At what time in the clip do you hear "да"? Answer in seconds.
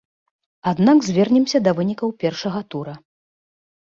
1.67-1.71